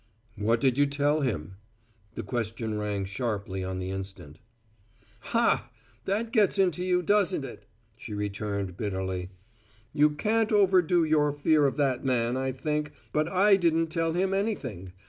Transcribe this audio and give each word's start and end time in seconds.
"What 0.35 0.59
did 0.59 0.79
you 0.79 0.87
tell 0.87 1.21
him?" 1.21 1.57
The 2.15 2.23
question 2.23 2.79
rang 2.79 3.05
sharply 3.05 3.63
on 3.63 3.77
the 3.77 3.91
instant. 3.91 4.39
"Ha! 5.29 5.69
That 6.05 6.31
gets 6.31 6.57
into 6.57 6.83
you, 6.83 7.03
does 7.03 7.33
it?" 7.33 7.67
she 7.97 8.15
returned 8.15 8.75
bitterly. 8.77 9.29
"You 9.93 10.09
can't 10.09 10.51
overdo 10.51 11.03
your 11.03 11.31
fear 11.31 11.67
of 11.67 11.77
that 11.77 12.03
man, 12.03 12.35
I 12.35 12.51
think, 12.51 12.93
but 13.13 13.29
I 13.29 13.57
didn't 13.57 13.89
tell 13.89 14.13
him 14.13 14.33
anything. 14.33 14.93